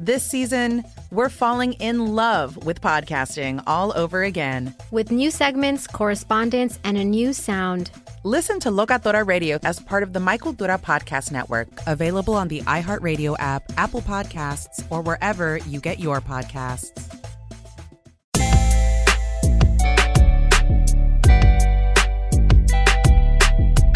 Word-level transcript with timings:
This 0.00 0.22
season, 0.22 0.84
we're 1.10 1.28
falling 1.28 1.72
in 1.72 2.14
love 2.14 2.64
with 2.64 2.80
podcasting 2.80 3.60
all 3.66 3.92
over 3.98 4.22
again. 4.22 4.72
With 4.92 5.10
new 5.10 5.28
segments, 5.32 5.88
correspondence, 5.88 6.78
and 6.84 6.96
a 6.96 7.02
new 7.02 7.32
sound. 7.32 7.90
Listen 8.22 8.60
to 8.60 8.68
Locatora 8.68 9.26
Radio 9.26 9.58
as 9.64 9.80
part 9.80 10.04
of 10.04 10.12
the 10.12 10.20
My 10.20 10.38
Cultura 10.38 10.80
Podcast 10.80 11.32
Network, 11.32 11.66
available 11.88 12.34
on 12.34 12.46
the 12.46 12.60
iHeartRadio 12.60 13.34
app, 13.40 13.64
Apple 13.76 14.00
Podcasts, 14.00 14.86
or 14.88 15.02
wherever 15.02 15.58
you 15.66 15.80
get 15.80 15.98
your 15.98 16.20
podcasts. 16.20 16.94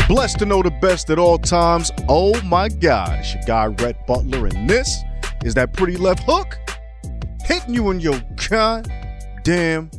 Blessed 0.08 0.40
to 0.40 0.46
know 0.46 0.64
the 0.64 0.76
best 0.82 1.10
at 1.10 1.20
all 1.20 1.38
times. 1.38 1.92
Oh 2.08 2.42
my 2.42 2.68
God, 2.68 3.20
it's 3.20 3.34
your 3.34 3.42
guy, 3.46 3.66
Rhett 3.66 4.04
Butler, 4.08 4.48
and 4.48 4.68
this 4.68 5.00
is 5.44 5.54
that 5.54 5.72
pretty 5.72 5.96
left 5.96 6.22
hook 6.24 6.56
hitting 7.44 7.74
you 7.74 7.90
in 7.90 8.00
your 8.00 8.20
goddamn 8.48 9.90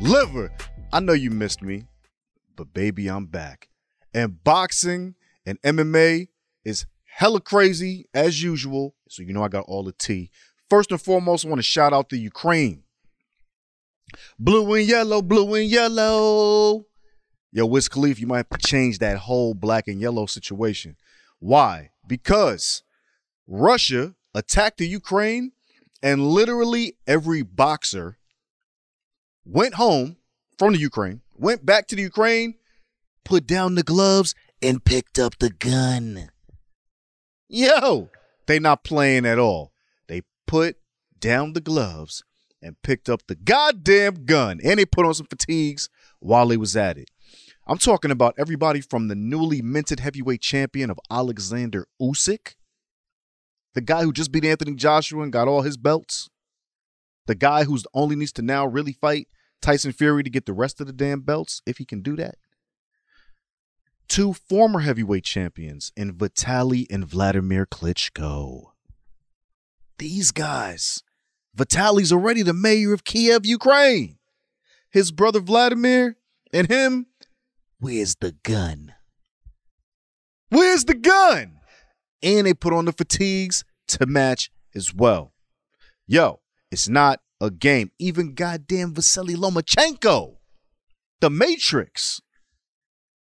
liver. 0.00 0.52
I 0.92 1.00
know 1.00 1.14
you 1.14 1.30
missed 1.30 1.62
me, 1.62 1.84
but 2.56 2.74
baby, 2.74 3.08
I'm 3.08 3.26
back. 3.26 3.68
And 4.12 4.42
boxing 4.44 5.14
and 5.46 5.60
MMA 5.62 6.28
is 6.64 6.86
hella 7.04 7.40
crazy 7.40 8.06
as 8.12 8.42
usual. 8.42 8.94
So 9.08 9.22
you 9.22 9.32
know 9.32 9.42
I 9.42 9.48
got 9.48 9.64
all 9.66 9.84
the 9.84 9.92
tea. 9.92 10.30
First 10.68 10.90
and 10.90 11.00
foremost, 11.00 11.46
I 11.46 11.48
want 11.48 11.58
to 11.58 11.64
shout 11.64 11.92
out 11.92 12.10
to 12.10 12.18
Ukraine. 12.18 12.82
Blue 14.38 14.74
and 14.74 14.86
yellow, 14.86 15.22
blue 15.22 15.54
and 15.54 15.68
yellow. 15.68 16.84
Yo, 17.52 17.66
Wiz 17.66 17.88
Khalifa, 17.88 18.20
you 18.20 18.26
might 18.26 18.36
have 18.38 18.50
to 18.50 18.58
change 18.58 18.98
that 18.98 19.16
whole 19.16 19.54
black 19.54 19.88
and 19.88 20.00
yellow 20.00 20.26
situation. 20.26 20.96
Why? 21.38 21.90
Because 22.06 22.82
Russia 23.48 24.14
attacked 24.34 24.78
the 24.78 24.86
Ukraine 24.86 25.52
and 26.02 26.26
literally 26.26 26.96
every 27.06 27.42
boxer 27.42 28.18
went 29.44 29.74
home 29.74 30.16
from 30.58 30.72
the 30.72 30.78
Ukraine, 30.78 31.22
went 31.34 31.64
back 31.64 31.86
to 31.88 31.96
the 31.96 32.02
Ukraine, 32.02 32.54
put 33.24 33.46
down 33.46 33.74
the 33.74 33.82
gloves, 33.82 34.34
and 34.62 34.84
picked 34.84 35.18
up 35.18 35.38
the 35.38 35.50
gun. 35.50 36.30
Yo, 37.48 38.10
they 38.46 38.58
not 38.58 38.84
playing 38.84 39.26
at 39.26 39.38
all. 39.38 39.72
They 40.06 40.22
put 40.46 40.76
down 41.18 41.52
the 41.52 41.60
gloves 41.60 42.22
and 42.62 42.80
picked 42.82 43.08
up 43.08 43.26
the 43.26 43.34
goddamn 43.34 44.24
gun. 44.24 44.60
And 44.62 44.78
they 44.78 44.84
put 44.84 45.06
on 45.06 45.14
some 45.14 45.26
fatigues 45.26 45.88
while 46.18 46.48
they 46.48 46.56
was 46.56 46.76
at 46.76 46.98
it. 46.98 47.10
I'm 47.66 47.78
talking 47.78 48.10
about 48.10 48.34
everybody 48.38 48.80
from 48.80 49.08
the 49.08 49.14
newly 49.14 49.62
minted 49.62 50.00
heavyweight 50.00 50.40
champion 50.40 50.90
of 50.90 50.98
Alexander 51.10 51.86
Usyk, 52.00 52.54
the 53.74 53.80
guy 53.80 54.02
who 54.02 54.12
just 54.12 54.32
beat 54.32 54.44
Anthony 54.44 54.74
Joshua 54.74 55.22
and 55.22 55.32
got 55.32 55.48
all 55.48 55.62
his 55.62 55.76
belts, 55.76 56.28
the 57.26 57.34
guy 57.34 57.64
who's 57.64 57.86
only 57.94 58.16
needs 58.16 58.32
to 58.32 58.42
now 58.42 58.66
really 58.66 58.92
fight 58.92 59.28
Tyson 59.62 59.92
Fury 59.92 60.22
to 60.22 60.30
get 60.30 60.46
the 60.46 60.52
rest 60.52 60.80
of 60.80 60.86
the 60.86 60.92
damn 60.92 61.20
belts, 61.20 61.62
if 61.66 61.78
he 61.78 61.84
can 61.84 62.02
do 62.02 62.16
that 62.16 62.36
two 64.10 64.32
former 64.32 64.80
heavyweight 64.80 65.22
champions 65.22 65.92
in 65.96 66.12
Vitaly 66.12 66.84
and 66.90 67.06
Vladimir 67.06 67.64
Klitschko. 67.64 68.72
These 69.98 70.32
guys. 70.32 71.02
Vitaly's 71.56 72.12
already 72.12 72.42
the 72.42 72.52
mayor 72.52 72.92
of 72.92 73.04
Kiev, 73.04 73.46
Ukraine. 73.46 74.18
His 74.90 75.12
brother 75.12 75.38
Vladimir 75.38 76.16
and 76.52 76.68
him, 76.68 77.06
where's 77.78 78.16
the 78.16 78.32
gun? 78.42 78.94
Where's 80.48 80.84
the 80.84 80.94
gun? 80.94 81.59
And 82.22 82.46
they 82.46 82.54
put 82.54 82.72
on 82.72 82.84
the 82.84 82.92
fatigues 82.92 83.64
to 83.88 84.06
match 84.06 84.50
as 84.74 84.94
well. 84.94 85.32
Yo, 86.06 86.40
it's 86.70 86.88
not 86.88 87.20
a 87.40 87.50
game. 87.50 87.90
Even 87.98 88.34
goddamn 88.34 88.94
Vasily 88.94 89.34
Lomachenko, 89.34 90.36
the 91.20 91.30
Matrix, 91.30 92.20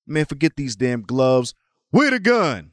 Man, 0.08 0.24
forget 0.24 0.56
these 0.56 0.74
damn 0.74 1.02
gloves. 1.02 1.54
With 1.92 2.14
a 2.14 2.18
gun? 2.18 2.72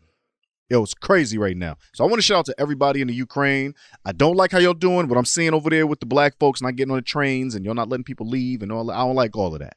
Yo, 0.69 0.81
it's 0.81 0.93
crazy 0.93 1.37
right 1.37 1.55
now. 1.55 1.75
So 1.93 2.03
I 2.03 2.07
want 2.07 2.17
to 2.17 2.21
shout 2.21 2.39
out 2.39 2.45
to 2.45 2.55
everybody 2.57 3.01
in 3.01 3.07
the 3.07 3.13
Ukraine. 3.13 3.75
I 4.05 4.13
don't 4.13 4.37
like 4.37 4.51
how 4.51 4.57
y'all 4.57 4.73
doing 4.73 5.07
what 5.07 5.17
I'm 5.17 5.25
seeing 5.25 5.53
over 5.53 5.69
there 5.69 5.85
with 5.85 5.99
the 5.99 6.05
black 6.05 6.39
folks 6.39 6.61
not 6.61 6.75
getting 6.75 6.91
on 6.91 6.97
the 6.97 7.03
trains 7.03 7.53
and 7.53 7.63
y'all 7.63 7.75
not 7.75 7.89
letting 7.89 8.05
people 8.05 8.27
leave 8.27 8.63
and 8.63 8.71
all. 8.71 8.89
I 8.89 8.99
don't 8.99 9.15
like 9.15 9.35
all 9.35 9.53
of 9.53 9.59
that. 9.59 9.75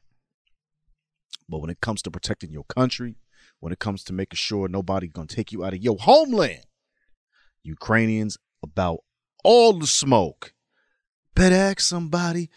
But 1.49 1.59
when 1.59 1.69
it 1.69 1.81
comes 1.81 2.01
to 2.03 2.11
protecting 2.11 2.51
your 2.51 2.63
country, 2.63 3.15
when 3.59 3.73
it 3.73 3.79
comes 3.79 4.03
to 4.05 4.13
making 4.13 4.37
sure 4.37 4.67
nobody's 4.67 5.11
gonna 5.11 5.27
take 5.27 5.51
you 5.51 5.63
out 5.63 5.73
of 5.73 5.83
your 5.83 5.97
homeland, 5.99 6.65
Ukrainians 7.63 8.37
about 8.63 8.99
all 9.43 9.73
the 9.73 9.87
smoke. 9.87 10.53
Better 11.35 11.55
ask 11.55 11.81
somebody. 11.81 12.49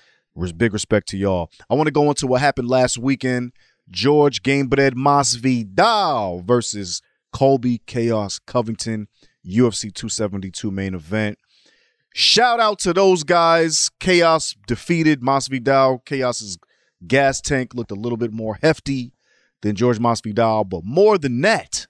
Big 0.57 0.73
respect 0.73 1.09
to 1.09 1.19
y'all. 1.19 1.51
I 1.69 1.75
want 1.75 1.89
to 1.89 1.93
go 1.93 2.09
into 2.09 2.27
what 2.27 2.41
happened 2.41 2.69
last 2.69 2.99
weekend 2.99 3.53
George 3.91 4.43
Gamebred 4.43 4.95
Masvidal 4.95 6.45
versus 6.45 7.03
Colby 7.33 7.83
Chaos 7.87 8.39
Covington, 8.39 9.09
UFC 9.47 9.93
272 9.93 10.71
main 10.71 10.95
event. 10.95 11.39
Shout 12.15 12.61
out 12.61 12.79
to 12.81 12.93
those 12.93 13.25
guys. 13.25 13.91
Chaos 14.01 14.55
defeated 14.67 15.21
Masvidal. 15.21 16.05
Chaos's 16.07 16.59
gas 17.07 17.41
tank 17.41 17.75
looked 17.75 17.91
a 17.91 17.97
little 17.97 18.19
bit 18.19 18.33
more 18.33 18.59
hefty 18.63 19.13
than 19.63 19.75
George 19.75 19.99
Masvidal, 19.99 20.69
but 20.69 20.85
more 20.85 21.19
than 21.19 21.41
that, 21.41 21.89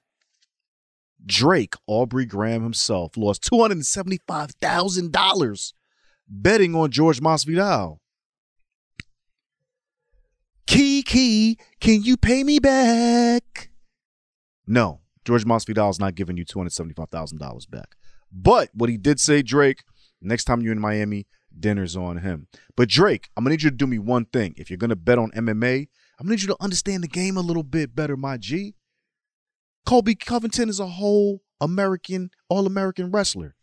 Drake 1.25 1.75
Aubrey 1.87 2.27
Graham 2.27 2.63
himself 2.63 3.17
lost 3.17 3.43
$275,000 3.43 5.73
betting 6.29 6.75
on 6.75 6.91
George 6.91 7.21
Masvidal. 7.21 7.99
Kiki, 10.67 11.57
can 11.81 12.03
you 12.03 12.17
pay 12.17 12.43
me 12.45 12.59
back? 12.59 13.71
No, 14.67 15.01
George 15.25 15.45
Masvidal 15.45 15.91
is 15.91 16.01
not 16.01 16.15
giving 16.15 16.37
you 16.37 16.45
$275,000 16.45 17.71
back. 17.71 17.97
But 18.33 18.71
what 18.73 18.89
he 18.89 18.97
did 18.97 19.21
say, 19.21 19.43
Drake, 19.43 19.83
next 20.21 20.45
time 20.45 20.63
you're 20.63 20.73
in 20.73 20.81
Miami, 20.81 21.27
dinner's 21.59 21.97
on 21.97 22.19
him. 22.19 22.47
But 22.77 22.89
Drake, 22.89 23.29
I'm 23.37 23.45
gonna 23.45 23.53
need 23.53 23.63
you 23.63 23.71
to 23.71 23.77
do 23.77 23.87
me 23.87 23.99
one 23.99 24.25
thing. 24.25 24.55
If 24.57 24.71
you're 24.71 24.79
gonna 24.79 24.97
bet 24.97 25.19
on 25.19 25.31
MMA, 25.33 25.89
I'm 26.23 26.27
gonna 26.27 26.37
need 26.37 26.43
you 26.43 26.55
to 26.55 26.63
understand 26.63 27.03
the 27.03 27.09
game 27.09 27.37
a 27.37 27.41
little 27.41 27.65
bit 27.65 27.97
better, 27.97 28.17
my 28.17 28.37
G. 28.37 28.77
Colby 29.85 30.15
Covington 30.15 30.69
is 30.69 30.79
a 30.79 30.87
whole 30.87 31.43
American, 31.61 32.31
all 32.49 32.65
American 32.65 33.11
wrestler. 33.11 33.57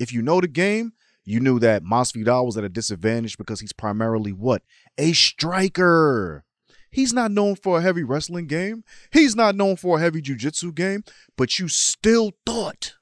If 0.00 0.12
you 0.12 0.20
know 0.20 0.40
the 0.40 0.48
game, 0.48 0.94
you 1.24 1.38
knew 1.38 1.60
that 1.60 1.84
Masvidal 1.84 2.46
was 2.46 2.56
at 2.56 2.64
a 2.64 2.68
disadvantage 2.68 3.38
because 3.38 3.60
he's 3.60 3.72
primarily 3.72 4.32
what? 4.32 4.62
A 4.98 5.12
striker. 5.12 6.44
He's 6.90 7.12
not 7.12 7.30
known 7.30 7.54
for 7.54 7.78
a 7.78 7.80
heavy 7.80 8.02
wrestling 8.02 8.48
game. 8.48 8.82
He's 9.12 9.36
not 9.36 9.54
known 9.54 9.76
for 9.76 9.98
a 9.98 10.00
heavy 10.00 10.20
jiu-jitsu 10.20 10.72
game, 10.72 11.04
but 11.36 11.60
you 11.60 11.68
still 11.68 12.32
thought, 12.44 12.94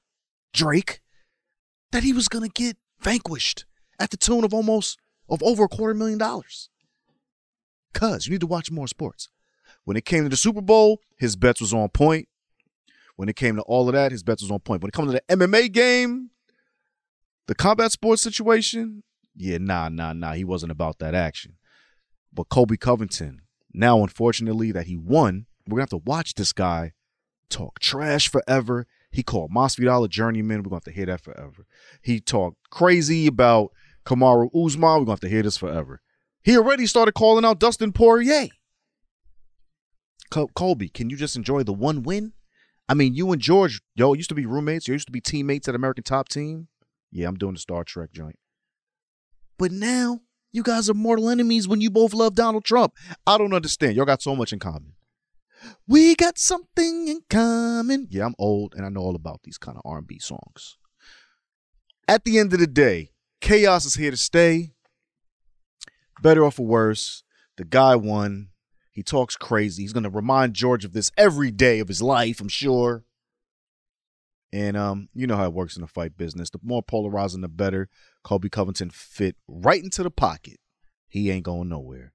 Drake, 0.52 1.00
that 1.92 2.02
he 2.02 2.12
was 2.12 2.28
going 2.28 2.44
to 2.44 2.52
get 2.52 2.76
vanquished 3.00 3.64
at 3.98 4.10
the 4.10 4.18
tune 4.18 4.44
of 4.44 4.52
almost 4.52 4.98
of 5.30 5.42
over 5.42 5.64
a 5.64 5.68
quarter 5.68 5.94
million 5.94 6.18
dollars. 6.18 6.68
Cuz 7.94 8.26
you 8.26 8.32
need 8.32 8.40
to 8.40 8.46
watch 8.46 8.70
more 8.70 8.88
sports. 8.88 9.28
When 9.84 9.96
it 9.96 10.04
came 10.04 10.24
to 10.24 10.28
the 10.28 10.36
Super 10.36 10.60
Bowl, 10.60 11.00
his 11.16 11.36
bets 11.36 11.60
was 11.60 11.72
on 11.72 11.88
point. 11.88 12.28
When 13.16 13.28
it 13.28 13.36
came 13.36 13.56
to 13.56 13.62
all 13.62 13.88
of 13.88 13.94
that, 13.94 14.12
his 14.12 14.22
bets 14.22 14.42
was 14.42 14.50
on 14.50 14.60
point. 14.60 14.82
When 14.82 14.88
it 14.88 14.92
comes 14.92 15.12
to 15.12 15.20
the 15.26 15.36
MMA 15.36 15.72
game, 15.72 16.30
the 17.46 17.54
combat 17.54 17.90
sports 17.90 18.22
situation, 18.22 19.02
yeah, 19.34 19.58
nah, 19.58 19.88
nah, 19.88 20.12
nah. 20.12 20.32
He 20.32 20.44
wasn't 20.44 20.72
about 20.72 20.98
that 20.98 21.14
action. 21.14 21.54
But 22.32 22.48
Colby 22.48 22.76
Covington, 22.76 23.42
now 23.72 24.02
unfortunately 24.02 24.72
that 24.72 24.86
he 24.86 24.96
won, 24.96 25.46
we're 25.66 25.76
gonna 25.76 25.82
have 25.82 25.90
to 25.90 26.10
watch 26.10 26.34
this 26.34 26.52
guy 26.52 26.92
talk 27.48 27.78
trash 27.78 28.28
forever. 28.28 28.86
He 29.10 29.22
called 29.22 29.50
Masvidal 29.52 30.04
a 30.04 30.08
journeyman. 30.08 30.58
We're 30.58 30.70
gonna 30.70 30.76
have 30.76 30.84
to 30.84 30.92
hear 30.92 31.06
that 31.06 31.20
forever. 31.20 31.66
He 32.02 32.20
talked 32.20 32.58
crazy 32.70 33.26
about 33.26 33.70
Kamaru 34.04 34.48
Usman. 34.54 34.82
We're 34.82 34.98
gonna 35.00 35.12
have 35.12 35.20
to 35.20 35.28
hear 35.28 35.42
this 35.42 35.56
forever. 35.56 36.00
He 36.42 36.56
already 36.56 36.86
started 36.86 37.12
calling 37.12 37.44
out 37.44 37.58
Dustin 37.58 37.92
Poirier. 37.92 38.48
Col- 40.30 40.50
Colby, 40.54 40.88
can 40.88 41.10
you 41.10 41.16
just 41.16 41.36
enjoy 41.36 41.62
the 41.62 41.72
one 41.72 42.02
win? 42.02 42.32
I 42.88 42.94
mean, 42.94 43.14
you 43.14 43.30
and 43.32 43.40
George, 43.40 43.80
yo, 43.94 44.14
used 44.14 44.30
to 44.30 44.34
be 44.34 44.46
roommates. 44.46 44.88
You 44.88 44.94
used 44.94 45.08
to 45.08 45.12
be 45.12 45.20
teammates 45.20 45.68
at 45.68 45.74
American 45.74 46.04
Top 46.04 46.28
Team. 46.28 46.68
Yeah, 47.10 47.28
I'm 47.28 47.36
doing 47.36 47.54
the 47.54 47.60
Star 47.60 47.84
Trek 47.84 48.12
joint. 48.12 48.38
But 49.58 49.72
now 49.72 50.20
you 50.52 50.62
guys 50.62 50.88
are 50.88 50.94
mortal 50.94 51.28
enemies 51.28 51.68
when 51.68 51.80
you 51.80 51.90
both 51.90 52.14
love 52.14 52.34
Donald 52.34 52.64
Trump. 52.64 52.94
I 53.26 53.36
don't 53.36 53.52
understand. 53.52 53.96
Y'all 53.96 54.06
got 54.06 54.22
so 54.22 54.34
much 54.34 54.52
in 54.52 54.58
common. 54.58 54.94
We 55.86 56.14
got 56.14 56.38
something 56.38 57.08
in 57.08 57.20
common. 57.28 58.06
Yeah, 58.10 58.26
I'm 58.26 58.34
old 58.38 58.74
and 58.74 58.86
I 58.86 58.88
know 58.88 59.00
all 59.00 59.16
about 59.16 59.40
these 59.42 59.58
kind 59.58 59.76
of 59.76 59.82
R&B 59.84 60.18
songs. 60.20 60.78
At 62.06 62.24
the 62.24 62.38
end 62.38 62.52
of 62.52 62.60
the 62.60 62.66
day, 62.66 63.10
chaos 63.40 63.84
is 63.84 63.96
here 63.96 64.10
to 64.10 64.16
stay. 64.16 64.72
Better 66.22 66.44
or 66.44 66.50
for 66.50 66.66
worse, 66.66 67.22
the 67.56 67.64
guy 67.64 67.96
won. 67.96 68.48
He 68.90 69.02
talks 69.02 69.36
crazy. 69.36 69.82
He's 69.82 69.92
going 69.92 70.04
to 70.04 70.10
remind 70.10 70.54
George 70.54 70.84
of 70.84 70.92
this 70.92 71.12
every 71.16 71.50
day 71.50 71.78
of 71.78 71.88
his 71.88 72.02
life, 72.02 72.40
I'm 72.40 72.48
sure. 72.48 73.04
And 74.52 74.76
um, 74.76 75.08
you 75.14 75.26
know 75.26 75.36
how 75.36 75.44
it 75.44 75.52
works 75.52 75.76
in 75.76 75.82
the 75.82 75.88
fight 75.88 76.16
business. 76.16 76.50
The 76.50 76.58
more 76.62 76.82
polarizing, 76.82 77.42
the 77.42 77.48
better. 77.48 77.88
Colby 78.24 78.48
Covington 78.48 78.90
fit 78.90 79.36
right 79.46 79.82
into 79.82 80.02
the 80.02 80.10
pocket. 80.10 80.58
He 81.06 81.30
ain't 81.30 81.44
going 81.44 81.68
nowhere. 81.68 82.12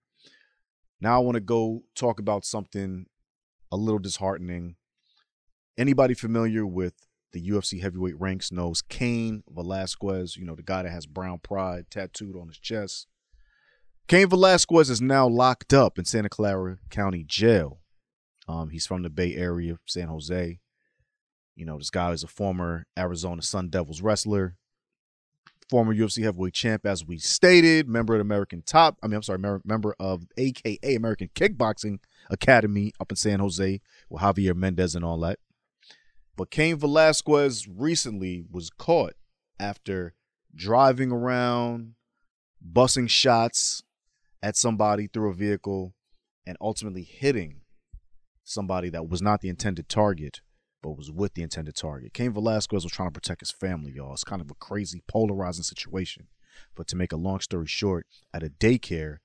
Now 1.00 1.16
I 1.16 1.20
want 1.20 1.36
to 1.36 1.42
go 1.42 1.84
talk 1.96 2.20
about 2.20 2.46
something 2.46 3.06
a 3.72 3.78
little 3.78 4.00
disheartening. 4.00 4.76
Anybody 5.78 6.14
familiar 6.14 6.66
with 6.66 6.94
the 7.34 7.50
UFC 7.50 7.82
heavyweight 7.82 8.20
ranks 8.20 8.52
knows 8.52 8.82
Cain 8.82 9.44
Velasquez, 9.50 10.38
you 10.38 10.46
know, 10.46 10.56
the 10.56 10.64
guy 10.64 10.84
that 10.84 10.92
has 10.92 11.06
brown 11.06 11.40
pride 11.40 11.86
tattooed 11.90 12.38
on 12.38 12.48
his 12.48 12.60
chest. 12.60 13.08
Cain 14.08 14.28
Velasquez 14.28 14.90
is 14.90 15.02
now 15.02 15.28
locked 15.28 15.74
up 15.74 15.98
in 15.98 16.06
Santa 16.06 16.30
Clara 16.30 16.78
County 16.90 17.24
Jail. 17.24 17.80
Um, 18.48 18.70
he's 18.70 18.86
from 18.86 19.02
the 19.02 19.10
Bay 19.10 19.36
Area, 19.36 19.78
San 19.86 20.08
Jose. 20.08 20.60
You 21.56 21.66
know, 21.66 21.78
this 21.78 21.90
guy 21.90 22.12
is 22.12 22.24
a 22.24 22.28
former 22.28 22.86
Arizona 22.98 23.42
Sun 23.42 23.70
Devils 23.70 24.02
wrestler, 24.02 24.58
former 25.70 25.96
UFC 25.96 26.24
heavyweight 26.24 26.54
champ, 26.54 26.86
as 26.86 27.06
we 27.06 27.18
stated, 27.18 27.88
member 27.88 28.16
of 28.16 28.22
American 28.22 28.62
Top. 28.62 28.98
I 29.02 29.08
mean, 29.08 29.16
I'm 29.16 29.24
sorry, 29.24 29.40
member 29.64 29.96
of 30.00 30.28
AKA 30.38 30.96
American 30.96 31.30
Kickboxing 31.34 32.00
Academy 32.30 32.92
up 33.00 33.12
in 33.12 33.16
San 33.16 33.40
Jose 33.40 33.80
with 34.10 34.22
Javier 34.22 34.56
Mendez 34.56 34.96
and 34.96 35.06
all 35.06 35.20
that. 35.22 35.40
But 36.36 36.52
Cain 36.52 36.76
Velasquez 36.76 37.68
recently 37.70 38.44
was 38.52 38.70
caught 38.70 39.14
after 39.60 40.14
driving 40.54 41.12
around, 41.12 41.94
bussing 42.62 43.10
shots 43.10 43.84
at 44.44 44.56
somebody 44.56 45.08
through 45.08 45.32
a 45.32 45.34
vehicle, 45.34 45.96
and 46.46 46.58
ultimately 46.62 47.04
hitting 47.04 47.62
somebody 48.44 48.90
that 48.90 49.08
was 49.08 49.22
not 49.22 49.42
the 49.42 49.50
intended 49.50 49.90
target 49.90 50.42
but 50.84 50.98
was 50.98 51.10
with 51.10 51.34
the 51.34 51.42
intended 51.42 51.76
target. 51.76 52.14
Cain 52.14 52.34
Velasquez 52.34 52.84
was 52.84 52.92
trying 52.92 53.08
to 53.08 53.14
protect 53.14 53.40
his 53.40 53.52
family, 53.52 53.94
y'all. 53.94 54.14
It's 54.14 54.26
kind 54.26 54.42
of 54.42 54.52
a 54.52 54.56
crazy, 54.56 55.02
polarizing 55.08 55.64
situation. 55.64 56.28
But 56.76 56.88
to 56.90 56.98
make 56.98 57.14
a 57.14 57.18
long 57.18 57.40
story 57.40 57.68
short, 57.68 58.06
at 58.34 58.44
a 58.44 58.50
daycare, 58.50 59.20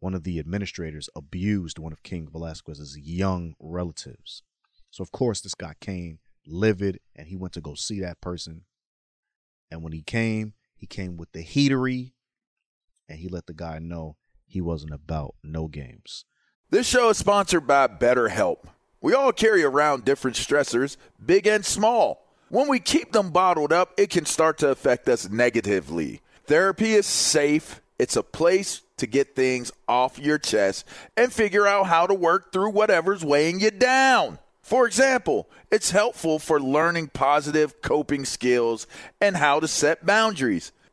one 0.00 0.12
of 0.12 0.24
the 0.24 0.38
administrators 0.38 1.08
abused 1.16 1.78
one 1.78 1.92
of 1.92 2.02
Cain 2.02 2.28
Velasquez's 2.30 2.98
young 2.98 3.54
relatives. 3.60 4.42
So, 4.90 5.02
of 5.02 5.12
course, 5.12 5.40
this 5.40 5.54
got 5.54 5.80
Cain 5.80 6.18
livid 6.46 6.98
and 7.16 7.28
he 7.28 7.36
went 7.36 7.54
to 7.54 7.60
go 7.60 7.74
see 7.74 8.00
that 8.00 8.20
person. 8.20 8.62
And 9.70 9.82
when 9.82 9.92
he 9.92 10.02
came, 10.02 10.54
he 10.76 10.86
came 10.86 11.16
with 11.16 11.30
the 11.32 11.44
heatery 11.44 12.12
and 13.08 13.20
he 13.20 13.28
let 13.28 13.46
the 13.46 13.54
guy 13.54 13.78
know 13.78 14.16
he 14.46 14.60
wasn't 14.60 14.92
about 14.92 15.34
no 15.42 15.68
games. 15.68 16.24
This 16.70 16.86
show 16.86 17.10
is 17.10 17.18
sponsored 17.18 17.66
by 17.66 17.86
BetterHelp. 17.88 18.64
We 19.00 19.14
all 19.14 19.32
carry 19.32 19.62
around 19.62 20.04
different 20.04 20.36
stressors, 20.36 20.96
big 21.24 21.46
and 21.46 21.64
small. 21.64 22.26
When 22.48 22.68
we 22.68 22.78
keep 22.80 23.12
them 23.12 23.30
bottled 23.30 23.72
up, 23.72 23.92
it 23.96 24.10
can 24.10 24.26
start 24.26 24.58
to 24.58 24.70
affect 24.70 25.08
us 25.08 25.28
negatively. 25.28 26.20
Therapy 26.46 26.94
is 26.94 27.06
safe, 27.06 27.80
it's 27.98 28.16
a 28.16 28.22
place 28.22 28.82
to 28.96 29.06
get 29.06 29.34
things 29.34 29.72
off 29.88 30.18
your 30.18 30.38
chest 30.38 30.86
and 31.16 31.32
figure 31.32 31.66
out 31.66 31.86
how 31.86 32.06
to 32.06 32.14
work 32.14 32.52
through 32.52 32.70
whatever's 32.70 33.24
weighing 33.24 33.60
you 33.60 33.70
down. 33.70 34.38
For 34.62 34.86
example, 34.86 35.48
it's 35.70 35.90
helpful 35.90 36.38
for 36.38 36.60
learning 36.60 37.08
positive 37.08 37.82
coping 37.82 38.24
skills 38.24 38.86
and 39.20 39.36
how 39.36 39.60
to 39.60 39.68
set 39.68 40.06
boundaries. 40.06 40.72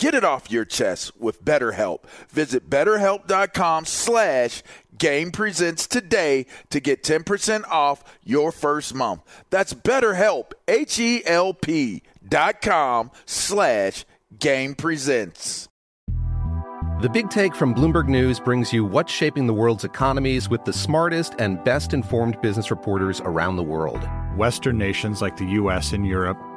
Get 0.00 0.14
it 0.14 0.24
off 0.24 0.50
your 0.50 0.64
chest 0.64 1.12
with 1.20 1.44
BetterHelp. 1.44 2.04
Visit 2.30 2.70
betterhelp.com 2.70 3.84
slash 3.84 4.62
Game 4.96 5.30
Presents 5.30 5.86
today 5.86 6.46
to 6.70 6.80
get 6.80 7.04
10% 7.04 7.68
off 7.68 8.02
your 8.24 8.50
first 8.50 8.94
month. 8.94 9.20
That's 9.50 9.74
BetterHelp, 9.74 10.52
H-E-L-P 10.66 12.02
dot 12.26 12.62
com 12.62 13.10
slash 13.26 14.06
Game 14.38 14.74
Presents. 14.74 15.68
The 17.02 17.10
Big 17.12 17.28
Take 17.28 17.54
from 17.54 17.74
Bloomberg 17.74 18.08
News 18.08 18.40
brings 18.40 18.72
you 18.72 18.86
what's 18.86 19.12
shaping 19.12 19.46
the 19.46 19.54
world's 19.54 19.84
economies 19.84 20.48
with 20.48 20.64
the 20.64 20.72
smartest 20.72 21.34
and 21.38 21.62
best 21.62 21.92
informed 21.92 22.40
business 22.40 22.70
reporters 22.70 23.20
around 23.20 23.56
the 23.56 23.62
world. 23.62 24.08
Western 24.34 24.78
nations 24.78 25.20
like 25.20 25.36
the 25.36 25.46
U.S. 25.46 25.92
and 25.92 26.06
Europe. 26.06 26.38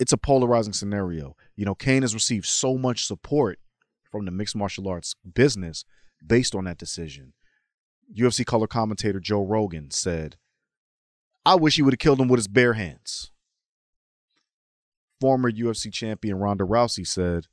it's 0.00 0.12
a 0.12 0.16
polarizing 0.16 0.72
scenario. 0.72 1.36
You 1.54 1.66
know, 1.66 1.74
Cain 1.74 2.02
has 2.02 2.14
received 2.14 2.46
so 2.46 2.78
much 2.78 3.06
support 3.06 3.60
from 4.10 4.24
the 4.24 4.30
mixed 4.30 4.56
martial 4.56 4.88
arts 4.88 5.14
business 5.34 5.84
based 6.26 6.54
on 6.54 6.64
that 6.64 6.78
decision. 6.78 7.34
UFC 8.16 8.44
color 8.44 8.66
commentator 8.66 9.20
Joe 9.20 9.44
Rogan 9.44 9.90
said, 9.90 10.36
I 11.44 11.54
wish 11.54 11.76
he 11.76 11.82
would 11.82 11.92
have 11.92 12.00
killed 12.00 12.20
him 12.20 12.28
with 12.28 12.38
his 12.38 12.48
bare 12.48 12.72
hands. 12.72 13.30
Former 15.20 15.50
UFC 15.50 15.92
champion 15.92 16.38
Ronda 16.38 16.64
Rousey 16.64 17.06
said, 17.06 17.46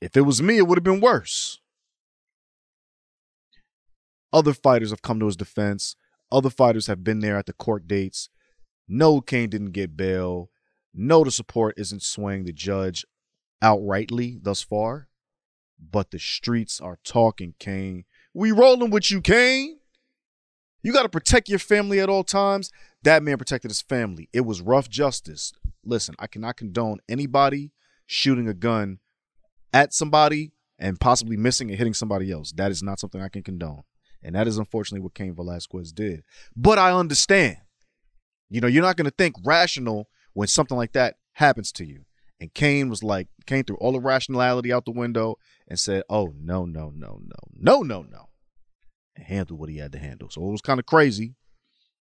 if 0.00 0.16
it 0.16 0.22
was 0.22 0.42
me, 0.42 0.56
it 0.56 0.66
would 0.66 0.78
have 0.78 0.84
been 0.84 1.00
worse. 1.00 1.60
Other 4.32 4.54
fighters 4.54 4.90
have 4.90 5.02
come 5.02 5.20
to 5.20 5.26
his 5.26 5.36
defense. 5.36 5.96
Other 6.32 6.50
fighters 6.50 6.86
have 6.86 7.04
been 7.04 7.20
there 7.20 7.36
at 7.36 7.46
the 7.46 7.52
court 7.52 7.86
dates. 7.86 8.30
No, 8.88 9.20
Cain 9.20 9.50
didn't 9.50 9.72
get 9.72 9.96
bail. 9.96 10.50
No, 10.94 11.24
the 11.24 11.30
support 11.30 11.74
isn't 11.76 12.02
swaying 12.02 12.44
the 12.44 12.52
judge 12.52 13.04
outrightly 13.62 14.42
thus 14.42 14.62
far. 14.62 15.08
But 15.90 16.12
the 16.12 16.18
streets 16.18 16.80
are 16.80 16.98
talking, 17.04 17.54
Cain. 17.58 18.04
We 18.32 18.52
rolling 18.52 18.90
with 18.90 19.10
you, 19.10 19.20
Cain. 19.20 19.78
You 20.82 20.92
got 20.92 21.02
to 21.02 21.08
protect 21.08 21.48
your 21.48 21.58
family 21.58 21.98
at 21.98 22.08
all 22.08 22.24
times. 22.24 22.70
That 23.02 23.22
man 23.22 23.38
protected 23.38 23.70
his 23.70 23.82
family. 23.82 24.28
It 24.32 24.42
was 24.42 24.60
rough 24.60 24.88
justice. 24.88 25.52
Listen, 25.84 26.14
I 26.18 26.26
cannot 26.26 26.56
condone 26.56 26.98
anybody 27.08 27.72
shooting 28.06 28.48
a 28.48 28.54
gun 28.54 28.98
at 29.72 29.92
somebody 29.92 30.52
and 30.78 31.00
possibly 31.00 31.36
missing 31.36 31.70
and 31.70 31.78
hitting 31.78 31.94
somebody 31.94 32.30
else. 32.30 32.52
That 32.52 32.70
is 32.70 32.82
not 32.82 33.00
something 33.00 33.20
I 33.20 33.28
can 33.28 33.42
condone. 33.42 33.82
And 34.22 34.34
that 34.34 34.46
is 34.46 34.58
unfortunately 34.58 35.02
what 35.02 35.14
Cain 35.14 35.34
Velasquez 35.34 35.92
did. 35.92 36.22
But 36.56 36.78
I 36.78 36.92
understand. 36.92 37.58
You 38.48 38.60
know, 38.60 38.68
you're 38.68 38.82
not 38.82 38.96
going 38.96 39.06
to 39.06 39.14
think 39.16 39.36
rational 39.44 40.08
when 40.34 40.48
something 40.48 40.76
like 40.76 40.92
that 40.92 41.16
happens 41.32 41.72
to 41.72 41.84
you. 41.84 42.04
And 42.40 42.52
Cain 42.52 42.90
was 42.90 43.02
like, 43.02 43.28
Cain 43.46 43.64
threw 43.64 43.76
all 43.76 43.92
the 43.92 44.00
rationality 44.00 44.72
out 44.72 44.84
the 44.84 44.90
window 44.90 45.36
and 45.66 45.78
said, 45.78 46.02
oh, 46.10 46.34
no, 46.38 46.66
no, 46.66 46.90
no, 46.90 47.20
no, 47.22 47.38
no, 47.56 47.82
no, 47.82 48.02
no. 48.02 48.28
And 49.16 49.26
handled 49.26 49.58
what 49.58 49.70
he 49.70 49.78
had 49.78 49.92
to 49.92 49.98
handle. 49.98 50.28
So 50.28 50.46
it 50.46 50.50
was 50.50 50.60
kind 50.60 50.80
of 50.80 50.86
crazy. 50.86 51.36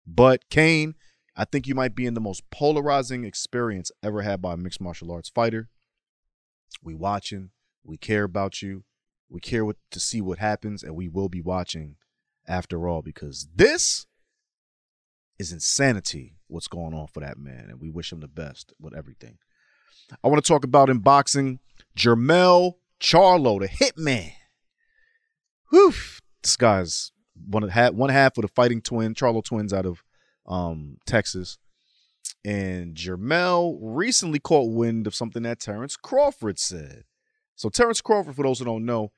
But 0.07 0.49
Cain, 0.49 0.95
I 1.37 1.45
think 1.45 1.67
you 1.67 1.75
might 1.75 1.95
be 1.95 2.07
in 2.07 2.15
the 2.15 2.21
most 2.21 2.43
polarizing 2.51 3.25
experience 3.25 3.93
ever 4.03 4.23
had 4.23 4.43
by 4.43 4.55
a 4.55 4.57
mixed 4.57 4.81
martial 4.81 5.13
arts 5.13 5.29
fighter. 5.29 5.69
We 6.83 6.95
watching, 6.95 7.51
we 7.85 7.99
care 7.99 8.25
about 8.25 8.63
you, 8.63 8.85
we 9.29 9.41
care 9.41 9.65
what, 9.65 9.77
to 9.91 10.01
see 10.01 10.21
what 10.21 10.39
happens, 10.39 10.83
and 10.83 10.97
we 10.97 11.09
will 11.09 11.29
be 11.29 11.41
watching 11.41 11.97
after 12.49 12.89
all 12.89 13.03
because 13.03 13.49
this 13.55 14.07
is 15.39 15.53
insanity 15.53 16.37
what's 16.53 16.69
going 16.69 16.95
on 16.95 17.07
for 17.09 17.21
that 17.21 17.39
man, 17.39 17.67
and 17.71 17.81
we 17.81 17.91
wish 17.91 18.13
him 18.13 18.21
the 18.21 18.29
best 18.29 18.73
with 18.81 18.95
everything. 18.95 19.39
I 20.23 20.29
want 20.29 20.45
to 20.45 20.49
talk 20.49 20.65
about 20.65 20.91
in 20.91 20.99
boxing 20.99 21.61
Jermell 21.97 22.75
Charlo, 23.01 23.61
the 23.61 23.69
hitman. 23.69 24.33
Whew, 25.71 25.93
this 26.43 26.57
guy's 26.57 27.13
one 27.35 27.69
half 27.69 27.95
one 27.95 28.11
half 28.11 28.37
of 28.37 28.43
the 28.43 28.49
fighting 28.49 28.83
twin, 28.83 29.15
Charlo 29.15 29.43
twins 29.43 29.73
out 29.73 29.87
of 29.87 30.03
um, 30.47 30.99
Texas. 31.07 31.59
And 32.45 32.95
Jermell 32.95 33.79
recently 33.81 34.39
caught 34.39 34.73
wind 34.73 35.07
of 35.07 35.15
something 35.15 35.43
that 35.45 35.61
Terence 35.61 35.97
Crawford 35.97 36.59
said. 36.59 37.05
So 37.55 37.69
Terence 37.69 38.01
Crawford, 38.01 38.35
for 38.35 38.43
those 38.43 38.59
who 38.59 38.65
don't 38.65 38.85
know, 38.85 39.13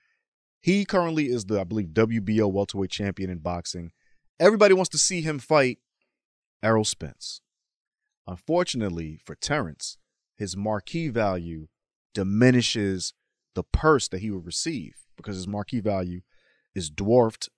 he 0.61 0.85
currently 0.85 1.27
is 1.27 1.47
the, 1.47 1.61
I 1.61 1.65
believe, 1.65 1.89
WBO 1.89 2.51
welterweight 2.51 2.91
champion 2.91 3.31
in 3.31 3.39
boxing. 3.39 3.93
Everybody 4.39 4.75
wants 4.75 4.91
to 4.91 4.99
see 4.99 5.21
him 5.21 5.39
fight 5.39 5.79
Errol 6.65 6.85
Spence. 6.85 7.43
Unfortunately 8.27 9.21
for 9.25 9.35
Terence, 9.35 9.99
his 10.37 10.57
marquee 10.57 11.09
value 11.09 11.69
diminishes 12.15 13.13
the 13.55 13.63
purse 13.63 14.09
that 14.09 14.21
he 14.21 14.31
would 14.31 14.47
receive 14.47 14.95
because 15.17 15.37
his 15.37 15.47
marquee 15.47 15.81
value 15.81 16.23
is 16.75 16.91
dwarfed 16.91 17.51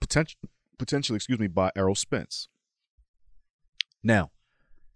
potential, 0.00 0.40
potentially, 0.78 1.16
excuse 1.16 1.38
me, 1.38 1.46
by 1.46 1.70
Errol 1.76 1.94
Spence. 1.94 2.48
Now, 4.02 4.30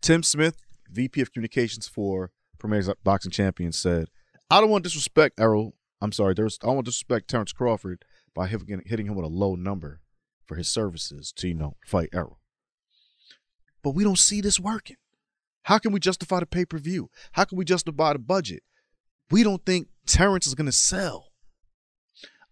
Tim 0.01 0.23
Smith, 0.23 0.57
VP 0.91 1.21
of 1.21 1.33
Communications 1.33 1.87
for 1.87 2.31
Premier 2.59 2.83
Boxing 3.05 3.31
Champions, 3.31 3.79
said, 3.79 4.09
"I 4.51 4.61
don't 4.61 4.71
want 4.71 4.85
to 4.85 4.89
disrespect 4.89 5.39
Errol. 5.39 5.77
I'm 6.01 6.13
sorry, 6.13 6.35
there's 6.35 6.59
I 6.63 6.67
don't 6.67 6.77
want 6.77 6.87
to 6.87 6.91
disrespect 6.91 7.29
Terence 7.29 7.53
Crawford 7.53 8.05
by 8.35 8.49
hitting, 8.49 8.83
hitting 8.87 9.07
him 9.07 9.15
with 9.15 9.25
a 9.25 9.29
low 9.29 9.55
number 9.55 10.01
for 10.47 10.57
his 10.57 10.69
services 10.69 11.33
to 11.37 11.49
you 11.49 11.55
know 11.55 11.77
fight 11.87 12.09
Errol. 12.13 12.39
But 13.83 13.91
we 13.91 14.05
don't 14.05 14.19
see 14.19 14.41
this 14.41 14.61
working. 14.61 14.97
How 15.65 15.79
can 15.79 15.93
we 15.93 16.01
justify 16.01 16.41
the 16.41 16.47
pay 16.47 16.65
per 16.65 16.79
view? 16.79 17.11
How 17.33 17.45
can 17.45 17.59
we 17.59 17.65
justify 17.65 18.13
the 18.13 18.19
budget? 18.19 18.63
We 19.31 19.43
don't 19.43 19.65
think 19.65 19.89
Terence 20.07 20.47
is 20.47 20.55
going 20.55 20.67
to 20.67 20.73
sell. 20.73 21.29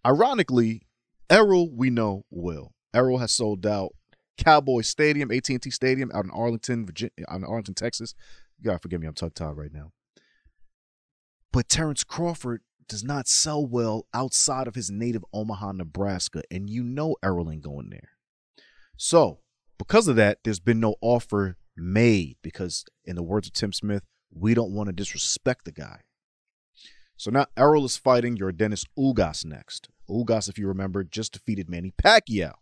Ironically, 0.05 0.87
Errol 1.29 1.69
we 1.71 1.89
know 1.89 2.25
will. 2.29 2.73
Errol 2.93 3.19
has 3.19 3.31
sold 3.31 3.65
out 3.65 3.91
Cowboy 4.37 4.81
Stadium, 4.81 5.31
AT&T 5.31 5.69
Stadium 5.69 6.11
out 6.13 6.25
in 6.25 6.31
Arlington, 6.31 6.85
Virginia, 6.85 7.11
out 7.29 7.37
in 7.37 7.43
Arlington, 7.45 7.75
Texas. 7.75 8.15
Gotta 8.63 8.79
forgive 8.79 9.01
me, 9.01 9.07
I'm 9.07 9.13
tongue 9.13 9.31
tied 9.33 9.57
right 9.57 9.71
now. 9.71 9.91
But 11.53 11.69
Terence 11.69 12.03
Crawford 12.03 12.61
does 12.87 13.03
not 13.03 13.27
sell 13.27 13.65
well 13.65 14.07
outside 14.13 14.67
of 14.67 14.75
his 14.75 14.89
native 14.89 15.23
Omaha, 15.33 15.73
Nebraska, 15.73 16.43
and 16.49 16.69
you 16.69 16.83
know 16.83 17.15
Errol 17.23 17.51
ain't 17.51 17.61
going 17.61 17.89
there. 17.89 18.09
So, 18.97 19.39
because 19.81 20.07
of 20.07 20.15
that, 20.15 20.37
there's 20.43 20.59
been 20.59 20.79
no 20.79 20.93
offer 21.01 21.57
made 21.75 22.37
because, 22.43 22.85
in 23.03 23.15
the 23.15 23.23
words 23.23 23.47
of 23.47 23.53
Tim 23.53 23.73
Smith, 23.73 24.03
we 24.31 24.53
don't 24.53 24.73
want 24.73 24.87
to 24.87 24.93
disrespect 24.93 25.65
the 25.65 25.71
guy. 25.71 26.01
So 27.17 27.31
now 27.31 27.47
Errol 27.57 27.85
is 27.85 27.97
fighting 27.97 28.37
Yordenis 28.37 28.85
Ugas 28.95 29.43
next. 29.43 29.89
Ugas, 30.07 30.47
if 30.47 30.59
you 30.59 30.67
remember, 30.67 31.03
just 31.03 31.33
defeated 31.33 31.67
Manny 31.67 31.91
Pacquiao 31.99 32.53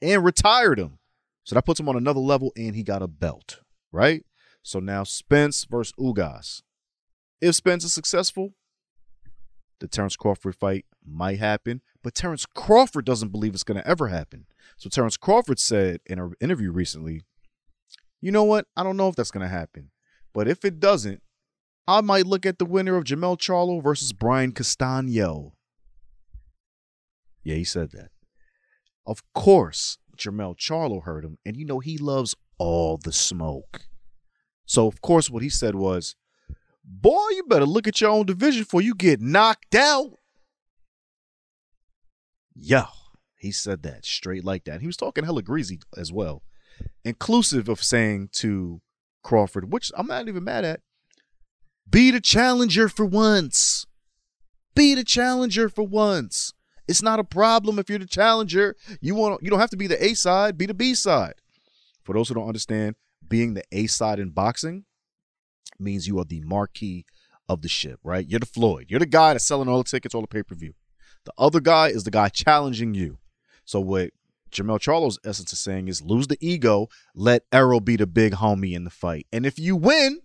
and 0.00 0.24
retired 0.24 0.78
him. 0.78 0.98
So 1.44 1.54
that 1.54 1.66
puts 1.66 1.78
him 1.78 1.90
on 1.90 1.96
another 1.96 2.20
level, 2.20 2.52
and 2.56 2.74
he 2.74 2.82
got 2.82 3.02
a 3.02 3.08
belt, 3.08 3.60
right? 3.90 4.24
So 4.62 4.80
now 4.80 5.04
Spence 5.04 5.66
versus 5.66 5.92
Ugas. 6.00 6.62
If 7.42 7.54
Spence 7.54 7.84
is 7.84 7.92
successful, 7.92 8.54
the 9.78 9.88
Terence 9.88 10.16
Crawford 10.16 10.56
fight 10.56 10.86
might 11.04 11.38
happen, 11.38 11.82
but 12.02 12.14
Terence 12.14 12.46
Crawford 12.46 13.04
doesn't 13.04 13.30
believe 13.30 13.54
it's 13.54 13.64
going 13.64 13.80
to 13.80 13.86
ever 13.86 14.08
happen. 14.08 14.46
So 14.76 14.88
Terence 14.88 15.16
Crawford 15.16 15.58
said 15.58 16.00
in 16.06 16.18
an 16.18 16.32
interview 16.40 16.70
recently, 16.72 17.22
you 18.20 18.30
know 18.30 18.44
what? 18.44 18.66
I 18.76 18.82
don't 18.82 18.96
know 18.96 19.08
if 19.08 19.16
that's 19.16 19.30
going 19.30 19.46
to 19.46 19.48
happen. 19.48 19.90
But 20.32 20.48
if 20.48 20.64
it 20.64 20.80
doesn't, 20.80 21.22
I 21.86 22.00
might 22.00 22.26
look 22.26 22.46
at 22.46 22.58
the 22.58 22.64
winner 22.64 22.96
of 22.96 23.04
Jermell 23.04 23.38
Charlo 23.38 23.82
versus 23.82 24.12
Brian 24.12 24.52
Castano. 24.52 25.54
Yeah, 27.42 27.56
he 27.56 27.64
said 27.64 27.90
that. 27.92 28.10
Of 29.06 29.22
course, 29.34 29.98
Jermell 30.16 30.56
Charlo 30.56 31.02
heard 31.02 31.24
him, 31.24 31.38
and 31.44 31.56
you 31.56 31.64
know 31.64 31.80
he 31.80 31.98
loves 31.98 32.36
all 32.58 32.96
the 32.96 33.12
smoke. 33.12 33.82
So, 34.64 34.86
of 34.86 35.00
course, 35.00 35.28
what 35.28 35.42
he 35.42 35.48
said 35.48 35.74
was, 35.74 36.14
Boy, 36.84 37.28
you 37.30 37.44
better 37.48 37.66
look 37.66 37.86
at 37.86 38.00
your 38.00 38.10
own 38.10 38.26
division 38.26 38.62
before 38.62 38.80
you 38.80 38.94
get 38.94 39.20
knocked 39.20 39.74
out. 39.74 40.18
Yo, 42.54 42.84
he 43.36 43.50
said 43.50 43.82
that 43.82 44.04
straight 44.04 44.44
like 44.44 44.64
that. 44.64 44.80
He 44.80 44.86
was 44.86 44.96
talking 44.96 45.24
hella 45.24 45.42
greasy 45.42 45.80
as 45.96 46.12
well, 46.12 46.42
inclusive 47.04 47.68
of 47.68 47.82
saying 47.82 48.30
to 48.34 48.80
Crawford, 49.22 49.72
which 49.72 49.90
I'm 49.96 50.06
not 50.06 50.28
even 50.28 50.44
mad 50.44 50.64
at, 50.64 50.80
be 51.88 52.10
the 52.10 52.20
challenger 52.20 52.88
for 52.88 53.04
once. 53.04 53.86
Be 54.74 54.94
the 54.94 55.04
challenger 55.04 55.68
for 55.68 55.82
once. 55.82 56.52
It's 56.88 57.02
not 57.02 57.18
a 57.20 57.24
problem 57.24 57.78
if 57.78 57.88
you're 57.88 57.98
the 57.98 58.06
challenger. 58.06 58.76
You 59.00 59.14
want 59.14 59.42
you 59.42 59.50
don't 59.50 59.60
have 59.60 59.70
to 59.70 59.76
be 59.76 59.86
the 59.86 60.02
A 60.04 60.14
side, 60.14 60.58
be 60.58 60.66
the 60.66 60.74
B 60.74 60.94
side. 60.94 61.34
For 62.02 62.14
those 62.14 62.28
who 62.28 62.34
don't 62.34 62.48
understand, 62.48 62.96
being 63.26 63.54
the 63.54 63.62
A 63.72 63.86
side 63.86 64.18
in 64.18 64.30
boxing 64.30 64.84
means 65.78 66.06
you 66.06 66.18
are 66.18 66.24
the 66.24 66.40
marquee 66.40 67.04
of 67.48 67.62
the 67.62 67.68
ship, 67.68 68.00
right? 68.02 68.26
You're 68.26 68.40
the 68.40 68.46
Floyd. 68.46 68.86
You're 68.88 69.00
the 69.00 69.06
guy 69.06 69.32
that's 69.32 69.46
selling 69.46 69.68
all 69.68 69.78
the 69.78 69.84
tickets, 69.84 70.14
all 70.14 70.20
the 70.20 70.26
pay 70.26 70.42
per 70.42 70.54
view. 70.54 70.74
The 71.24 71.32
other 71.38 71.60
guy 71.60 71.88
is 71.88 72.04
the 72.04 72.10
guy 72.10 72.28
challenging 72.28 72.94
you. 72.94 73.18
So 73.64 73.80
what 73.80 74.10
Jermell 74.50 74.80
Charlo's 74.80 75.18
essence 75.24 75.52
is 75.52 75.58
saying 75.58 75.88
is 75.88 76.02
lose 76.02 76.26
the 76.26 76.38
ego, 76.40 76.88
let 77.14 77.44
Errol 77.52 77.80
be 77.80 77.96
the 77.96 78.06
big 78.06 78.34
homie 78.34 78.74
in 78.74 78.84
the 78.84 78.90
fight. 78.90 79.26
And 79.32 79.46
if 79.46 79.58
you 79.58 79.76
win, 79.76 80.20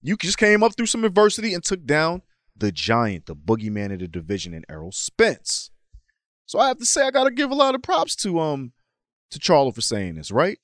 you 0.00 0.16
just 0.16 0.38
came 0.38 0.62
up 0.62 0.76
through 0.76 0.86
some 0.86 1.04
adversity 1.04 1.54
and 1.54 1.62
took 1.62 1.84
down 1.84 2.22
the 2.56 2.72
giant, 2.72 3.26
the 3.26 3.36
boogeyman 3.36 3.92
of 3.92 4.00
the 4.00 4.08
division 4.08 4.52
in 4.52 4.64
Errol 4.68 4.92
Spence. 4.92 5.70
So 6.46 6.58
I 6.58 6.68
have 6.68 6.78
to 6.78 6.86
say 6.86 7.02
I 7.02 7.10
gotta 7.10 7.30
give 7.30 7.50
a 7.50 7.54
lot 7.54 7.74
of 7.74 7.82
props 7.82 8.16
to 8.16 8.40
um 8.40 8.72
to 9.30 9.38
Charlo 9.38 9.74
for 9.74 9.80
saying 9.80 10.14
this, 10.14 10.30
right? 10.30 10.58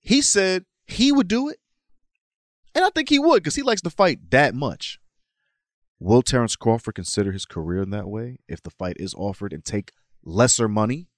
He 0.00 0.22
said 0.22 0.64
he 0.86 1.12
would 1.12 1.28
do 1.28 1.48
it. 1.48 1.58
And 2.74 2.84
I 2.84 2.90
think 2.90 3.08
he 3.08 3.18
would, 3.18 3.42
because 3.42 3.54
he 3.54 3.62
likes 3.62 3.82
to 3.82 3.90
fight 3.90 4.30
that 4.30 4.54
much. 4.54 4.98
Will 6.04 6.20
Terence 6.20 6.54
Crawford 6.54 6.96
consider 6.96 7.32
his 7.32 7.46
career 7.46 7.80
in 7.80 7.88
that 7.88 8.06
way 8.06 8.36
if 8.46 8.62
the 8.62 8.68
fight 8.68 8.98
is 9.00 9.14
offered 9.14 9.54
and 9.54 9.64
take 9.64 9.92
lesser 10.22 10.68
money? 10.68 11.08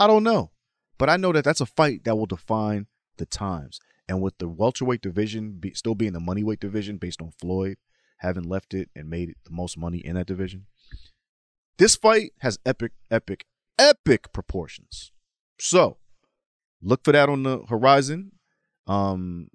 I 0.00 0.08
don't 0.08 0.24
know. 0.24 0.50
But 0.98 1.08
I 1.08 1.16
know 1.16 1.32
that 1.32 1.44
that's 1.44 1.60
a 1.60 1.66
fight 1.66 2.02
that 2.02 2.16
will 2.16 2.26
define 2.26 2.88
the 3.18 3.26
times. 3.26 3.78
And 4.08 4.20
with 4.20 4.38
the 4.38 4.48
welterweight 4.48 5.00
division 5.00 5.58
be, 5.60 5.74
still 5.74 5.94
being 5.94 6.12
the 6.12 6.18
moneyweight 6.18 6.58
division 6.58 6.96
based 6.96 7.22
on 7.22 7.30
Floyd 7.38 7.76
having 8.16 8.42
left 8.42 8.74
it 8.74 8.90
and 8.96 9.08
made 9.08 9.32
the 9.44 9.52
most 9.52 9.78
money 9.78 9.98
in 9.98 10.16
that 10.16 10.26
division, 10.26 10.66
this 11.78 11.94
fight 11.94 12.32
has 12.40 12.58
epic, 12.66 12.94
epic, 13.12 13.46
epic 13.78 14.32
proportions. 14.32 15.12
So 15.60 15.98
look 16.82 17.04
for 17.04 17.12
that 17.12 17.28
on 17.28 17.44
the 17.44 17.58
horizon. 17.68 18.32
Um, 18.88 19.50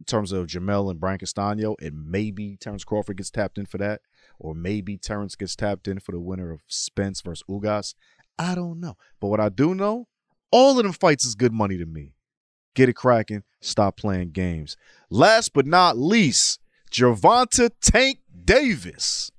in 0.00 0.04
terms 0.06 0.32
of 0.32 0.46
Jermell 0.46 0.90
and 0.90 1.00
Brian 1.00 1.18
Castano, 1.18 1.76
and 1.80 2.06
maybe 2.10 2.56
Terence 2.56 2.84
Crawford 2.84 3.16
gets 3.16 3.30
tapped 3.30 3.58
in 3.58 3.66
for 3.66 3.78
that, 3.78 4.00
or 4.38 4.54
maybe 4.54 4.96
Terence 4.96 5.36
gets 5.36 5.56
tapped 5.56 5.88
in 5.88 6.00
for 6.00 6.12
the 6.12 6.20
winner 6.20 6.50
of 6.50 6.62
Spence 6.66 7.20
versus 7.20 7.44
Ugas. 7.48 7.94
I 8.38 8.54
don't 8.54 8.80
know. 8.80 8.96
But 9.20 9.28
what 9.28 9.40
I 9.40 9.48
do 9.48 9.74
know, 9.74 10.08
all 10.50 10.78
of 10.78 10.84
them 10.84 10.92
fights 10.92 11.24
is 11.24 11.34
good 11.34 11.52
money 11.52 11.78
to 11.78 11.86
me. 11.86 12.14
Get 12.74 12.88
it 12.88 12.94
cracking. 12.94 13.44
Stop 13.60 13.96
playing 13.96 14.30
games. 14.30 14.76
Last 15.08 15.52
but 15.52 15.66
not 15.66 15.96
least, 15.96 16.60
Gervonta 16.90 17.70
Tank 17.80 18.18
Davis 18.44 19.30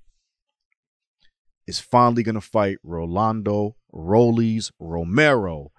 is 1.67 1.79
finally 1.79 2.23
going 2.23 2.35
to 2.35 2.41
fight 2.41 2.77
Rolando 2.83 3.75
Rollies 3.93 4.71
Romero. 4.79 5.71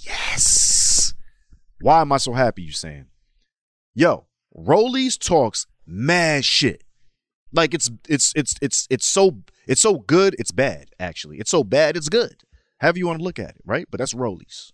Yes. 0.00 1.14
Why 1.80 2.00
am 2.00 2.12
I 2.12 2.16
so 2.16 2.32
happy, 2.32 2.62
you 2.62 2.72
saying? 2.72 3.06
Yo, 3.94 4.26
Rollies 4.56 5.18
talks 5.18 5.66
mad 5.86 6.44
shit. 6.44 6.84
Like 7.52 7.74
it's 7.74 7.90
it's 8.08 8.32
it's 8.34 8.54
it's 8.62 8.86
it's 8.88 9.06
so 9.06 9.42
it's 9.66 9.82
so 9.82 9.98
good, 9.98 10.34
it's 10.38 10.50
bad, 10.50 10.86
actually. 10.98 11.38
It's 11.38 11.50
so 11.50 11.62
bad, 11.62 11.96
it's 11.96 12.08
good. 12.08 12.42
However 12.80 12.98
you 12.98 13.06
want 13.06 13.18
to 13.18 13.24
look 13.24 13.38
at 13.38 13.50
it, 13.50 13.62
right? 13.66 13.86
But 13.90 13.98
that's 13.98 14.14
Rollies. 14.14 14.72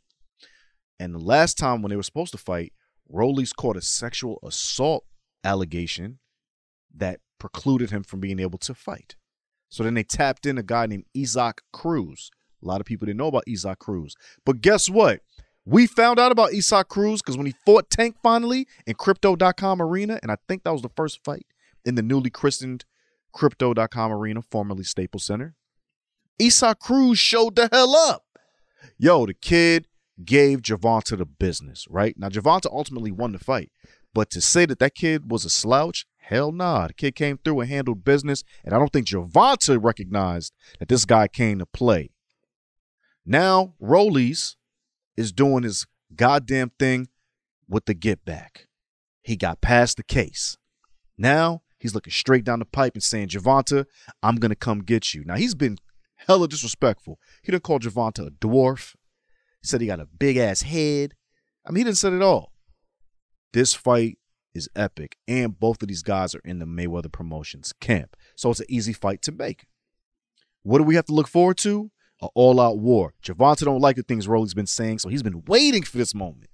And 1.01 1.15
the 1.15 1.19
last 1.19 1.59
time 1.59 1.83
when 1.83 1.91
they 1.91 1.97
were 1.97 2.03
supposed 2.03 2.33
to 2.33 2.39
fight, 2.39 2.73
Rollies 3.13 3.55
caught 3.55 3.77
a 3.77 3.81
sexual 3.81 4.39
assault 4.45 5.05
allegation 5.43 6.19
that 6.95 7.21
precluded 7.39 7.91
him 7.91 8.05
from 8.05 8.21
being 8.21 8.39
able 8.39 8.59
to 8.59 8.75
fight. 8.75 9.17
So 9.69 9.83
then 9.83 9.95
they 9.95 10.05
tapped 10.05 10.47
in 10.47 10.59
a 10.59 10.63
guy 10.63 10.87
named 10.87 11.05
Isaac 11.17 11.63
Cruz. 11.73 12.31
A 12.63 12.67
lot 12.67 12.81
of 12.81 12.87
people 12.87 13.07
didn't 13.07 13.19
know 13.19 13.29
about 13.29 13.45
Isaac 13.49 13.79
Cruz. 13.79 14.15
But 14.45 14.61
guess 14.61 14.89
what? 14.89 15.21
We 15.71 15.87
found 15.87 16.19
out 16.19 16.33
about 16.33 16.55
Isaac 16.55 16.89
Cruz 16.89 17.21
because 17.21 17.37
when 17.37 17.45
he 17.45 17.55
fought 17.67 17.91
Tank 17.91 18.17
finally 18.23 18.67
in 18.87 18.95
Crypto.com 18.95 19.83
Arena, 19.83 20.19
and 20.23 20.33
I 20.33 20.37
think 20.49 20.65
that 20.65 20.73
was 20.73 20.81
the 20.81 20.89
first 20.97 21.23
fight 21.23 21.45
in 21.85 21.95
the 21.95 22.01
newly 22.01 22.31
christened 22.31 22.87
Crypto.com 23.35 24.11
Arena, 24.11 24.41
formerly 24.41 24.83
Staples 24.83 25.27
Center, 25.27 25.57
Isaac 26.41 26.79
Cruz 26.79 27.19
showed 27.19 27.55
the 27.55 27.69
hell 27.71 27.95
up. 27.95 28.25
Yo, 28.97 29.27
the 29.27 29.35
kid 29.35 29.89
gave 30.25 30.63
Gervonta 30.63 31.19
the 31.19 31.27
business, 31.27 31.87
right? 31.91 32.19
Now, 32.19 32.31
Gervonta 32.31 32.73
ultimately 32.73 33.13
won 33.13 33.33
the 33.33 33.39
fight, 33.39 33.71
but 34.15 34.31
to 34.31 34.41
say 34.41 34.65
that 34.65 34.79
that 34.79 34.95
kid 34.95 35.31
was 35.31 35.45
a 35.45 35.51
slouch, 35.51 36.07
hell 36.17 36.51
nah. 36.51 36.87
The 36.87 36.95
kid 36.95 37.15
came 37.15 37.37
through 37.37 37.61
and 37.61 37.69
handled 37.69 38.05
business, 38.05 38.43
and 38.65 38.73
I 38.73 38.79
don't 38.79 38.91
think 38.91 39.09
Gervonta 39.09 39.79
recognized 39.79 40.55
that 40.79 40.89
this 40.89 41.05
guy 41.05 41.29
came 41.29 41.59
to 41.59 41.67
play. 41.67 42.09
Now, 43.27 43.75
Rollies 43.83 44.55
is 45.19 45.33
doing 45.33 45.65
his 45.65 45.85
goddamn 46.15 46.71
thing 46.79 47.09
with 47.69 47.87
the 47.87 47.95
get 47.95 48.25
back. 48.25 48.69
He 49.21 49.37
got 49.37 49.61
past 49.61 49.97
the 49.97 50.05
case. 50.05 50.57
Now 51.19 51.63
he's 51.77 51.93
looking 51.93 52.13
straight 52.13 52.45
down 52.45 52.61
the 52.61 52.65
pipe 52.65 52.95
and 52.95 53.03
saying, 53.03 53.29
Gervonta, 53.29 53.87
I'm 54.23 54.37
going 54.37 54.51
to 54.51 54.57
come 54.57 54.79
get 54.79 55.13
you. 55.15 55.25
Now 55.25 55.35
he's 55.35 55.57
been 55.57 55.77
hella 56.15 56.47
disrespectful. 56.47 57.19
He 57.43 57.51
didn't 57.51 57.65
call 57.65 57.81
Gervonta 57.81 58.29
a 58.29 58.31
dwarf. 58.31 58.95
He 59.61 59.67
said 59.67 59.81
he 59.81 59.89
got 59.89 59.99
a 59.99 60.07
big 60.07 60.37
ass 60.37 60.63
head. 60.63 61.15
I 61.67 61.73
mean, 61.73 61.79
he 61.79 61.85
didn't 61.85 61.99
say 61.99 62.15
it 62.15 62.23
all. 62.23 62.53
This 63.53 63.75
fight 63.75 64.19
is 64.55 64.69
epic, 64.77 65.17
and 65.27 65.59
both 65.59 65.83
of 65.83 65.89
these 65.89 66.03
guys 66.03 66.35
are 66.35 66.43
in 66.45 66.61
the 66.61 66.65
Mayweather 66.65 67.11
Promotions 67.11 67.73
camp. 67.81 68.17
So 68.37 68.51
it's 68.51 68.61
an 68.61 68.67
easy 68.69 68.93
fight 68.93 69.21
to 69.23 69.33
make. 69.33 69.67
What 70.63 70.79
do 70.79 70.85
we 70.85 70.95
have 70.95 71.07
to 71.07 71.15
look 71.15 71.27
forward 71.29 71.59
to? 71.59 71.91
An 72.21 72.29
all-out 72.35 72.79
war. 72.79 73.15
Gervonta 73.23 73.65
don't 73.65 73.81
like 73.81 73.97
the 73.97 74.03
things 74.03 74.27
Rollies 74.27 74.55
been 74.55 74.67
saying, 74.67 74.99
so 74.99 75.09
he's 75.09 75.23
been 75.23 75.45
waiting 75.47 75.83
for 75.83 75.99
this 75.99 76.15
moment. 76.15 76.51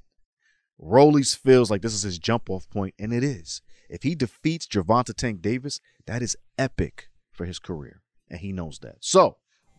Rollies 0.81 1.37
feels 1.37 1.71
like 1.71 1.81
this 1.81 1.95
is 1.95 2.03
his 2.03 2.19
jump-off 2.19 2.69
point, 2.69 2.95
and 2.99 3.13
it 3.13 3.25
is. 3.25 3.63
If 3.89 4.03
he 4.03 4.15
defeats 4.15 4.67
Gervonta 4.67 5.15
Tank 5.15 5.41
Davis, 5.41 5.81
that 6.07 6.23
is 6.23 6.37
epic 6.59 7.09
for 7.31 7.47
his 7.47 7.59
career, 7.59 8.03
and 8.29 8.41
he 8.41 8.53
knows 8.53 8.79
that. 8.81 8.97
So, 9.01 9.39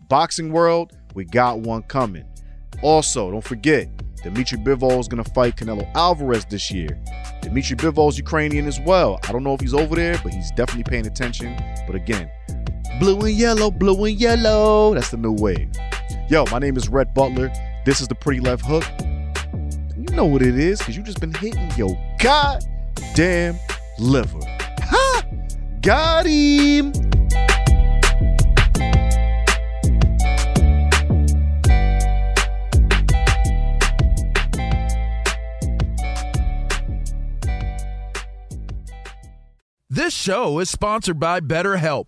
boxing 0.09 0.51
world, 0.51 0.93
we 1.13 1.25
got 1.25 1.59
one 1.59 1.83
coming. 1.83 2.25
Also, 2.81 3.31
don't 3.31 3.43
forget, 3.43 3.89
Dmitry 4.23 4.57
Bivol 4.57 4.99
is 4.99 5.07
going 5.07 5.23
to 5.23 5.31
fight 5.31 5.55
Canelo 5.55 5.89
Alvarez 5.95 6.45
this 6.45 6.71
year. 6.71 6.99
Dmitry 7.41 7.77
Bivol 7.77 8.09
is 8.09 8.17
Ukrainian 8.17 8.65
as 8.65 8.79
well. 8.81 9.19
I 9.23 9.31
don't 9.31 9.43
know 9.43 9.53
if 9.53 9.61
he's 9.61 9.73
over 9.73 9.95
there, 9.95 10.19
but 10.23 10.33
he's 10.33 10.51
definitely 10.51 10.83
paying 10.83 11.05
attention. 11.05 11.55
But 11.85 11.95
again, 11.95 12.29
blue 12.99 13.19
and 13.19 13.31
yellow, 13.31 13.71
blue 13.71 14.05
and 14.05 14.19
yellow. 14.19 14.93
That's 14.93 15.09
the 15.09 15.17
new 15.17 15.33
wave. 15.33 15.69
Yo, 16.29 16.45
my 16.51 16.59
name 16.59 16.77
is 16.77 16.89
Rhett 16.89 17.13
Butler. 17.13 17.51
This 17.85 18.01
is 18.01 18.07
the 18.07 18.15
Pretty 18.15 18.39
Left 18.39 18.63
Hook. 18.65 18.83
You 19.97 20.15
know 20.15 20.25
what 20.25 20.41
it 20.41 20.57
is, 20.57 20.79
because 20.79 20.97
you 20.97 21.03
just 21.03 21.19
been 21.19 21.33
hitting 21.33 21.69
your 21.77 21.97
goddamn 22.19 23.59
liver. 23.99 24.39
Ha! 24.81 25.23
Got 25.81 26.25
him! 26.25 26.93
This 39.89 40.13
show 40.13 40.59
is 40.59 40.69
sponsored 40.69 41.19
by 41.19 41.39
BetterHelp. 41.39 42.07